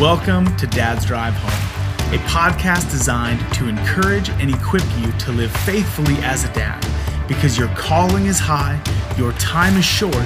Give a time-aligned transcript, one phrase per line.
[0.00, 5.52] Welcome to Dad's Drive Home, a podcast designed to encourage and equip you to live
[5.58, 6.80] faithfully as a dad
[7.28, 8.82] because your calling is high,
[9.18, 10.16] your time is short,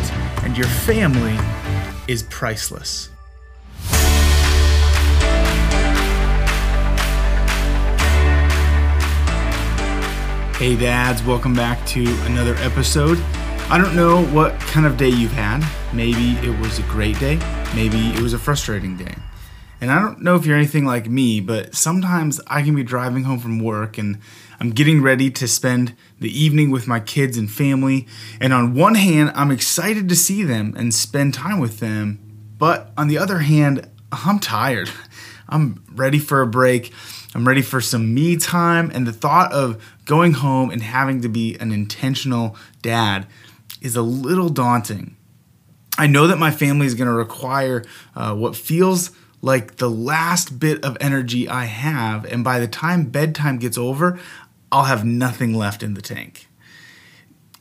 [0.45, 1.37] and your family
[2.07, 3.11] is priceless.
[10.57, 13.19] Hey, dads, welcome back to another episode.
[13.69, 15.69] I don't know what kind of day you've had.
[15.93, 17.41] Maybe it was a great day,
[17.75, 19.17] maybe it was a frustrating day.
[19.81, 23.25] And I don't know if you're anything like me, but sometimes I can be driving
[23.25, 24.19] home from work and
[24.61, 28.07] I'm getting ready to spend the evening with my kids and family.
[28.41, 32.21] And on one hand, I'm excited to see them and spend time with them.
[32.59, 34.91] But on the other hand, I'm tired.
[35.49, 36.93] I'm ready for a break.
[37.35, 38.91] I'm ready for some me time.
[38.95, 43.27] And the thought of going home and having to be an intentional dad
[43.83, 45.17] is a little daunting.
[45.99, 47.85] I know that my family is going to require
[48.17, 49.11] uh, what feels
[49.45, 54.19] like the last bit of energy I have, and by the time bedtime gets over,
[54.73, 56.49] I'll have nothing left in the tank.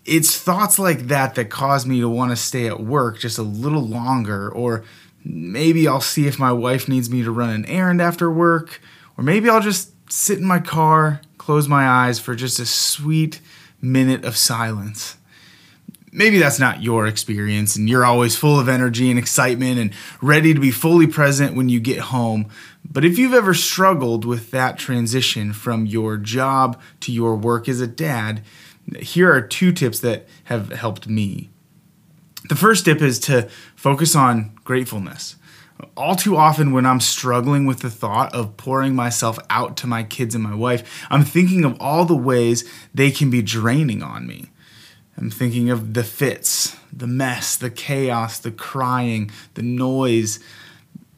[0.05, 3.43] It's thoughts like that that cause me to want to stay at work just a
[3.43, 4.85] little longer, or
[5.25, 8.79] maybe I'll see if my wife needs me to run an errand after work,
[9.17, 13.41] or maybe I'll just sit in my car, close my eyes for just a sweet
[13.81, 15.17] minute of silence
[16.13, 20.53] maybe that's not your experience and you're always full of energy and excitement and ready
[20.53, 22.47] to be fully present when you get home.
[22.89, 27.81] But if you've ever struggled with that transition from your job to your work as
[27.81, 28.43] a dad,
[28.99, 31.49] here are two tips that have helped me.
[32.49, 35.37] The first tip is to focus on gratefulness.
[35.97, 40.03] All too often, when I'm struggling with the thought of pouring myself out to my
[40.03, 44.27] kids and my wife, I'm thinking of all the ways they can be draining on
[44.27, 44.49] me.
[45.17, 50.39] I'm thinking of the fits, the mess, the chaos, the crying, the noise.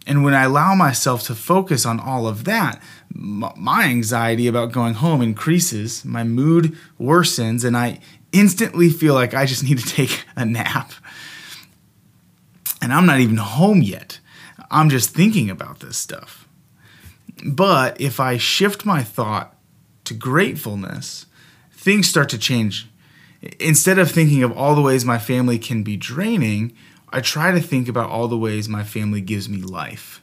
[0.05, 4.95] And when I allow myself to focus on all of that, my anxiety about going
[4.95, 7.99] home increases, my mood worsens, and I
[8.31, 10.91] instantly feel like I just need to take a nap.
[12.81, 14.19] And I'm not even home yet.
[14.69, 16.47] I'm just thinking about this stuff.
[17.45, 19.55] But if I shift my thought
[20.05, 21.25] to gratefulness,
[21.71, 22.87] things start to change
[23.59, 26.73] instead of thinking of all the ways my family can be draining,
[27.09, 30.21] I try to think about all the ways my family gives me life.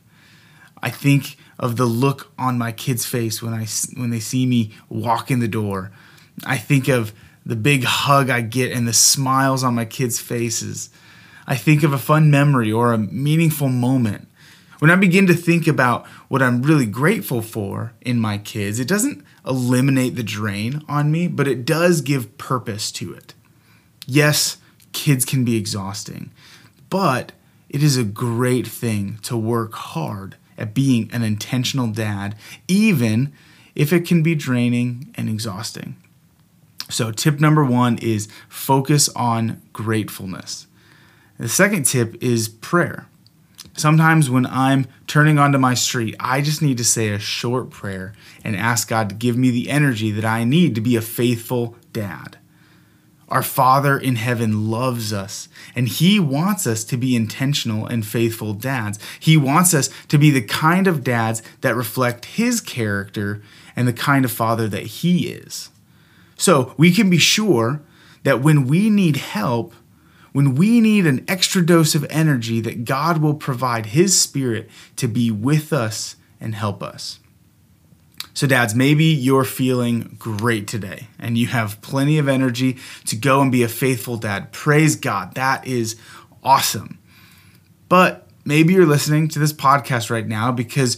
[0.83, 4.73] I think of the look on my kids' face when I when they see me
[4.89, 5.93] walk in the door.
[6.45, 7.13] I think of
[7.47, 10.91] the big hug I get and the smiles on my kids' faces.
[11.47, 14.29] I think of a fun memory or a meaningful moment.
[14.83, 18.89] When I begin to think about what I'm really grateful for in my kids, it
[18.89, 23.33] doesn't eliminate the drain on me, but it does give purpose to it.
[24.09, 24.57] Yes,
[24.91, 26.33] kids can be exhausting,
[26.91, 27.31] but
[27.69, 32.35] it is a great thing to work hard at being an intentional dad,
[32.67, 33.33] even
[33.77, 35.95] if it can be draining and exhausting.
[36.89, 40.67] So, tip number one is focus on gratefulness.
[41.39, 43.07] The second tip is prayer.
[43.83, 48.13] Sometimes when I'm turning onto my street, I just need to say a short prayer
[48.45, 51.75] and ask God to give me the energy that I need to be a faithful
[51.93, 52.39] dad.
[53.27, 58.55] Our Father in heaven loves us, and He wants us to be intentional and faithful
[58.55, 59.01] dads.
[59.19, 63.43] He wants us to be the kind of dads that reflect His character
[63.75, 65.71] and the kind of father that He is.
[66.37, 67.83] So we can be sure
[68.23, 69.75] that when we need help,
[70.33, 75.07] when we need an extra dose of energy, that God will provide His Spirit to
[75.07, 77.19] be with us and help us.
[78.35, 83.43] So, dads, maybe you're feeling great today and you have plenty of energy to go
[83.43, 84.53] and be a faithful dad.
[84.53, 85.35] Praise God.
[85.35, 85.97] That is
[86.43, 86.99] awesome.
[87.91, 90.97] But maybe you're listening to this podcast right now because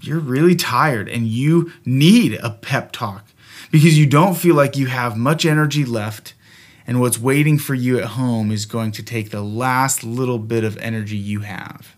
[0.00, 3.26] you're really tired and you need a pep talk
[3.70, 6.34] because you don't feel like you have much energy left
[6.86, 10.64] and what's waiting for you at home is going to take the last little bit
[10.64, 11.96] of energy you have.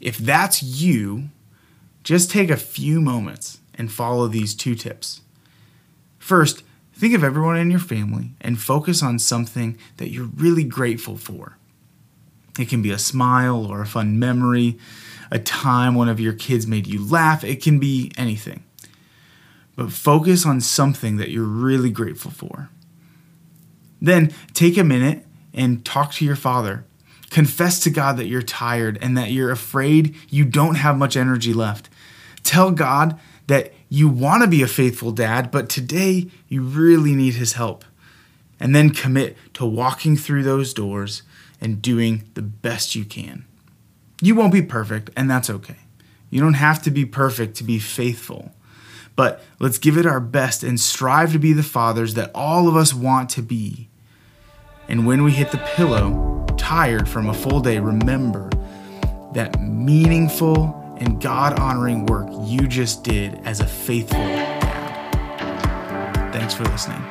[0.00, 1.30] If that's you,
[2.04, 5.20] just take a few moments and follow these two tips.
[6.18, 6.62] First,
[6.92, 11.56] think of everyone in your family and focus on something that you're really grateful for.
[12.58, 14.78] It can be a smile or a fun memory,
[15.30, 18.64] a time one of your kids made you laugh, it can be anything.
[19.76, 22.68] But focus on something that you're really grateful for.
[24.00, 26.84] Then take a minute and talk to your father.
[27.30, 31.52] Confess to God that you're tired and that you're afraid you don't have much energy
[31.52, 31.90] left.
[32.42, 33.18] Tell God
[33.48, 37.84] that you want to be a faithful dad, but today you really need his help.
[38.60, 41.22] And then commit to walking through those doors
[41.60, 43.44] and doing the best you can.
[44.20, 45.76] You won't be perfect, and that's okay.
[46.30, 48.52] You don't have to be perfect to be faithful.
[49.14, 52.76] But let's give it our best and strive to be the fathers that all of
[52.76, 53.87] us want to be.
[54.88, 58.48] And when we hit the pillow, tired from a full day, remember
[59.34, 64.58] that meaningful and God honoring work you just did as a faithful dad.
[66.32, 67.02] Thanks for listening.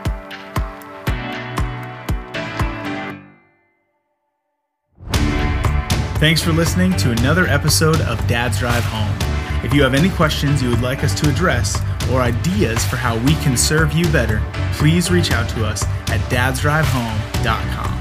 [6.20, 9.27] Thanks for listening to another episode of Dad's Drive Home.
[9.68, 11.78] If you have any questions you would like us to address
[12.10, 14.42] or ideas for how we can serve you better,
[14.72, 17.97] please reach out to us at dadsdrivehome.com.